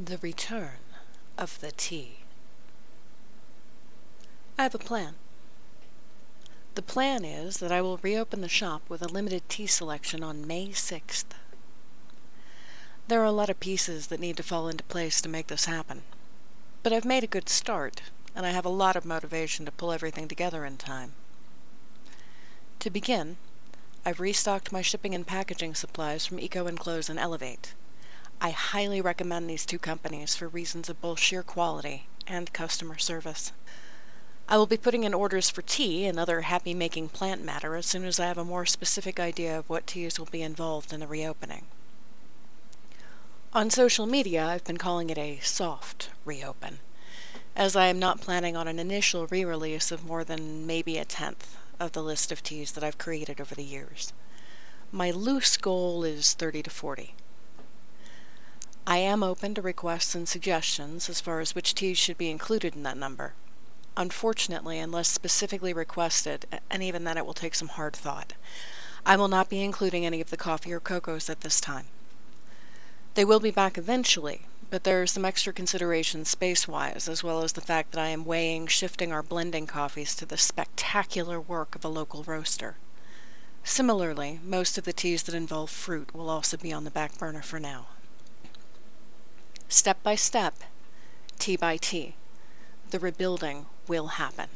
[0.00, 0.80] The Return
[1.38, 2.16] of the Tea
[4.58, 5.14] I have a plan.
[6.74, 10.48] The plan is that I will reopen the shop with a limited tea selection on
[10.48, 11.26] May 6th.
[13.06, 15.66] There are a lot of pieces that need to fall into place to make this
[15.66, 16.02] happen.
[16.82, 18.02] But I've made a good start,
[18.34, 21.14] and I have a lot of motivation to pull everything together in time.
[22.80, 23.36] To begin,
[24.04, 27.74] I've restocked my shipping and packaging supplies from EcoEnclose and Elevate.
[28.40, 33.52] I highly recommend these two companies for reasons of both sheer quality and customer service.
[34.46, 37.86] I will be putting in orders for tea and other happy making plant matter as
[37.86, 41.00] soon as I have a more specific idea of what teas will be involved in
[41.00, 41.66] the reopening.
[43.54, 46.80] On social media, I've been calling it a soft reopen,
[47.54, 51.04] as I am not planning on an initial re release of more than maybe a
[51.04, 54.12] tenth of the list of teas that I've created over the years.
[54.90, 57.14] My loose goal is 30 to 40.
[58.86, 62.74] I am open to requests and suggestions as far as which teas should be included
[62.74, 63.32] in that number.
[63.96, 68.34] Unfortunately, unless specifically requested, and even then it will take some hard thought,
[69.06, 71.86] I will not be including any of the coffee or cocoas at this time.
[73.14, 77.52] They will be back eventually, but there are some extra considerations space-wise, as well as
[77.52, 81.86] the fact that I am weighing shifting our blending coffees to the spectacular work of
[81.86, 82.76] a local roaster.
[83.62, 87.40] Similarly, most of the teas that involve fruit will also be on the back burner
[87.40, 87.86] for now.
[89.74, 90.54] Step by step,
[91.40, 92.14] tea by tea,
[92.90, 94.48] the rebuilding will happen.